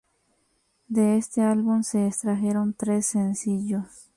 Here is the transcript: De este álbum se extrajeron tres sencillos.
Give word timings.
De 0.87 1.15
este 1.15 1.43
álbum 1.43 1.83
se 1.83 2.07
extrajeron 2.07 2.73
tres 2.73 3.05
sencillos. 3.05 4.09